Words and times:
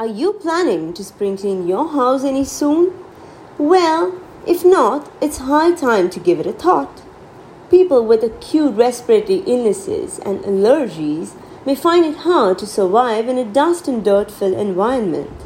Are 0.00 0.06
you 0.06 0.32
planning 0.32 0.94
to 0.94 1.04
spring 1.04 1.36
clean 1.36 1.68
your 1.68 1.86
house 1.86 2.24
any 2.24 2.42
soon? 2.42 2.94
Well, 3.58 4.18
if 4.46 4.64
not, 4.64 5.12
it's 5.20 5.36
high 5.36 5.72
time 5.72 6.08
to 6.08 6.18
give 6.18 6.40
it 6.40 6.46
a 6.46 6.54
thought. 6.54 7.02
People 7.68 8.06
with 8.06 8.24
acute 8.24 8.74
respiratory 8.76 9.40
illnesses 9.46 10.18
and 10.20 10.40
allergies 10.40 11.34
may 11.66 11.74
find 11.74 12.06
it 12.06 12.24
hard 12.24 12.56
to 12.60 12.66
survive 12.66 13.28
in 13.28 13.36
a 13.36 13.44
dust 13.44 13.88
and 13.88 14.02
dirt 14.02 14.30
filled 14.30 14.54
environment. 14.54 15.44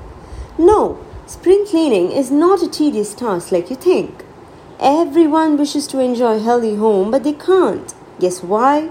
No, 0.57 1.05
spring 1.27 1.67
cleaning 1.67 2.13
is 2.13 2.31
not 2.31 2.63
a 2.63 2.71
tedious 2.71 3.13
task 3.13 3.51
like 3.51 3.71
you 3.71 3.75
think. 3.75 4.25
Everyone 4.79 5.57
wishes 5.57 5.89
to 5.89 5.99
enjoy 5.99 6.37
a 6.37 6.39
healthy 6.39 6.77
home, 6.77 7.11
but 7.11 7.25
they 7.25 7.33
can't. 7.33 7.93
Guess 8.21 8.45
why? 8.45 8.91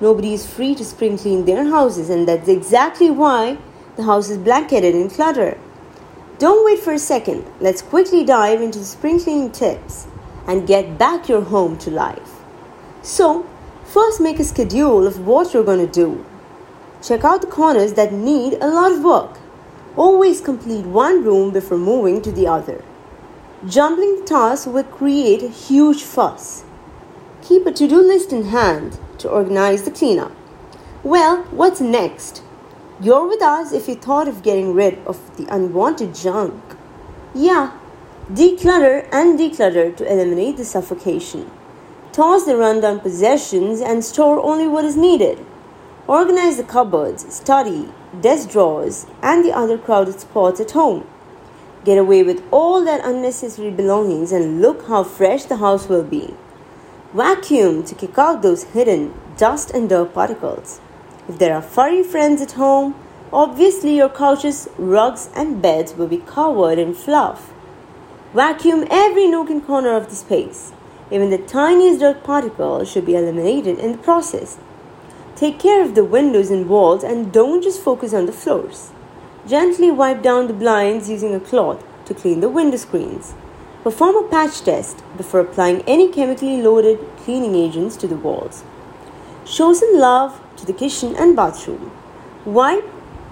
Nobody 0.00 0.32
is 0.32 0.46
free 0.46 0.74
to 0.74 0.86
spring 0.86 1.18
clean 1.18 1.44
their 1.44 1.66
houses, 1.66 2.08
and 2.08 2.26
that's 2.26 2.48
exactly 2.48 3.10
why 3.10 3.58
the 3.96 4.04
house 4.04 4.28
is 4.30 4.38
blanketed 4.38 4.94
in 4.94 5.08
clutter. 5.08 5.58
Don't 6.38 6.64
wait 6.66 6.80
for 6.80 6.92
a 6.92 6.98
second. 6.98 7.44
Let's 7.60 7.80
quickly 7.80 8.24
dive 8.24 8.60
into 8.60 8.78
the 8.78 8.84
spring 8.84 9.18
cleaning 9.18 9.50
tips 9.50 10.06
and 10.46 10.66
get 10.66 10.98
back 10.98 11.28
your 11.28 11.40
home 11.40 11.78
to 11.78 11.90
life. 11.90 12.40
So, 13.02 13.48
first 13.84 14.20
make 14.20 14.38
a 14.38 14.44
schedule 14.44 15.06
of 15.06 15.26
what 15.26 15.54
you're 15.54 15.64
going 15.64 15.86
to 15.86 15.92
do. 15.92 16.24
Check 17.02 17.24
out 17.24 17.40
the 17.40 17.46
corners 17.46 17.94
that 17.94 18.12
need 18.12 18.54
a 18.54 18.68
lot 18.68 18.92
of 18.92 19.02
work. 19.02 19.38
Always 19.96 20.42
complete 20.42 20.84
one 20.84 21.24
room 21.24 21.52
before 21.52 21.78
moving 21.78 22.20
to 22.22 22.30
the 22.30 22.46
other. 22.46 22.84
Jumbling 23.66 24.26
tasks 24.26 24.66
will 24.66 24.84
create 24.84 25.42
a 25.42 25.48
huge 25.48 26.02
fuss. 26.02 26.64
Keep 27.40 27.64
a 27.64 27.72
to 27.72 27.88
do 27.88 27.96
list 27.96 28.32
in 28.32 28.46
hand 28.46 28.98
to 29.18 29.30
organize 29.30 29.84
the 29.84 29.90
cleanup. 29.90 30.32
Well, 31.02 31.44
what's 31.44 31.80
next? 31.80 32.42
You're 32.98 33.28
with 33.28 33.42
us 33.42 33.72
if 33.72 33.88
you 33.88 33.94
thought 33.94 34.26
of 34.26 34.42
getting 34.42 34.72
rid 34.72 34.98
of 35.06 35.36
the 35.36 35.46
unwanted 35.54 36.14
junk. 36.14 36.54
Yeah, 37.34 37.76
declutter 38.32 39.06
and 39.12 39.38
declutter 39.38 39.94
to 39.98 40.10
eliminate 40.10 40.56
the 40.56 40.64
suffocation. 40.64 41.50
Toss 42.12 42.46
the 42.46 42.56
rundown 42.56 43.00
possessions 43.00 43.82
and 43.82 44.02
store 44.02 44.40
only 44.40 44.66
what 44.66 44.86
is 44.86 44.96
needed. 44.96 45.44
Organize 46.06 46.56
the 46.56 46.62
cupboards, 46.62 47.30
study, 47.34 47.92
desk 48.22 48.48
drawers, 48.48 49.04
and 49.20 49.44
the 49.44 49.52
other 49.52 49.76
crowded 49.76 50.18
spots 50.18 50.58
at 50.58 50.70
home. 50.70 51.06
Get 51.84 51.98
away 51.98 52.22
with 52.22 52.42
all 52.50 52.82
that 52.82 53.04
unnecessary 53.04 53.72
belongings 53.72 54.32
and 54.32 54.62
look 54.62 54.86
how 54.86 55.04
fresh 55.04 55.44
the 55.44 55.58
house 55.58 55.86
will 55.86 56.02
be. 56.02 56.34
Vacuum 57.12 57.84
to 57.84 57.94
kick 57.94 58.16
out 58.16 58.40
those 58.40 58.64
hidden 58.72 59.12
dust 59.36 59.70
and 59.72 59.86
dirt 59.86 60.14
particles. 60.14 60.80
If 61.28 61.38
there 61.38 61.54
are 61.54 61.62
furry 61.62 62.04
friends 62.04 62.40
at 62.40 62.52
home, 62.52 62.94
obviously 63.32 63.96
your 63.96 64.08
couches, 64.08 64.68
rugs, 64.78 65.28
and 65.34 65.60
beds 65.60 65.94
will 65.94 66.06
be 66.06 66.18
covered 66.18 66.78
in 66.78 66.94
fluff. 66.94 67.52
Vacuum 68.32 68.86
every 68.90 69.26
nook 69.26 69.50
and 69.50 69.64
corner 69.66 69.96
of 69.96 70.08
the 70.08 70.14
space. 70.14 70.72
Even 71.10 71.30
the 71.30 71.38
tiniest 71.38 72.00
dirt 72.00 72.22
particle 72.22 72.84
should 72.84 73.06
be 73.06 73.16
eliminated 73.16 73.78
in 73.78 73.92
the 73.92 73.98
process. 73.98 74.58
Take 75.34 75.58
care 75.58 75.82
of 75.82 75.94
the 75.94 76.04
windows 76.04 76.50
and 76.50 76.68
walls 76.68 77.02
and 77.02 77.32
don't 77.32 77.62
just 77.62 77.82
focus 77.82 78.14
on 78.14 78.26
the 78.26 78.32
floors. 78.32 78.90
Gently 79.48 79.90
wipe 79.90 80.22
down 80.22 80.46
the 80.46 80.52
blinds 80.52 81.10
using 81.10 81.34
a 81.34 81.40
cloth 81.40 81.84
to 82.06 82.14
clean 82.14 82.40
the 82.40 82.48
window 82.48 82.76
screens. 82.76 83.34
Perform 83.82 84.16
a 84.16 84.28
patch 84.28 84.62
test 84.62 85.02
before 85.16 85.40
applying 85.40 85.82
any 85.82 86.10
chemically 86.10 86.62
loaded 86.62 86.98
cleaning 87.18 87.54
agents 87.54 87.96
to 87.96 88.08
the 88.08 88.16
walls. 88.16 88.64
Show 89.44 89.72
some 89.72 89.96
love 89.96 90.40
to 90.56 90.66
the 90.66 90.72
kitchen 90.72 91.14
and 91.16 91.36
bathroom. 91.36 91.90
Wipe 92.44 92.84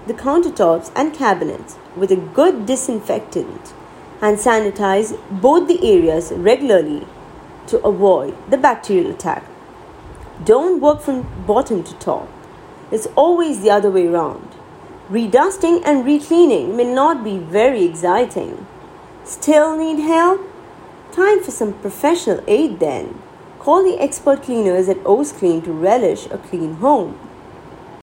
the 0.07 0.13
countertops 0.13 0.91
and 0.95 1.13
cabinets 1.13 1.77
with 1.95 2.11
a 2.11 2.15
good 2.15 2.65
disinfectant 2.65 3.73
and 4.21 4.37
sanitize 4.37 5.17
both 5.41 5.67
the 5.67 5.79
areas 5.83 6.31
regularly 6.35 7.05
to 7.67 7.79
avoid 7.79 8.35
the 8.49 8.57
bacterial 8.57 9.11
attack. 9.11 9.43
Don't 10.43 10.81
work 10.81 11.01
from 11.01 11.27
bottom 11.45 11.83
to 11.83 11.93
top. 11.95 12.29
It's 12.91 13.07
always 13.15 13.61
the 13.61 13.71
other 13.71 13.89
way 13.89 14.07
around. 14.07 14.55
Redusting 15.09 15.83
and 15.83 16.05
recleaning 16.05 16.75
may 16.75 16.83
not 16.83 17.23
be 17.23 17.37
very 17.37 17.83
exciting. 17.83 18.67
Still 19.23 19.77
need 19.77 20.01
help? 20.03 20.41
Time 21.11 21.41
for 21.43 21.51
some 21.51 21.73
professional 21.73 22.43
aid 22.47 22.79
then. 22.79 23.21
Call 23.65 23.83
the 23.83 23.99
expert 23.99 24.43
cleaners 24.43 24.87
at 24.89 24.99
O's 25.07 25.31
Clean 25.31 25.59
to 25.63 25.71
relish 25.71 26.27
a 26.27 26.37
clean 26.37 26.75
home. 26.75 27.17